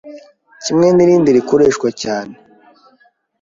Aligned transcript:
kimwe 0.63 0.87
n’rindi 0.95 1.29
rikoreshwa 1.37 1.89
cyane 2.01 2.33